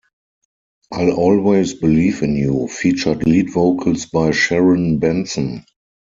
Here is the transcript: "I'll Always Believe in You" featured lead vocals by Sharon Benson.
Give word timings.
"I'll 0.91 1.11
Always 1.11 1.75
Believe 1.75 2.23
in 2.23 2.35
You" 2.35 2.67
featured 2.67 3.23
lead 3.27 3.51
vocals 3.51 4.07
by 4.07 4.31
Sharon 4.31 4.97
Benson. 4.97 5.63